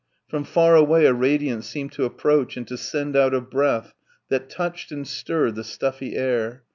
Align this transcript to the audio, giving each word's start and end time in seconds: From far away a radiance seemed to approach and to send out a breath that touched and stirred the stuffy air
From 0.27 0.45
far 0.45 0.75
away 0.75 1.05
a 1.05 1.13
radiance 1.13 1.67
seemed 1.67 1.91
to 1.91 2.05
approach 2.05 2.57
and 2.57 2.67
to 2.69 2.75
send 2.75 3.15
out 3.15 3.35
a 3.35 3.39
breath 3.39 3.93
that 4.29 4.49
touched 4.49 4.91
and 4.91 5.07
stirred 5.07 5.53
the 5.53 5.63
stuffy 5.63 6.15
air 6.15 6.63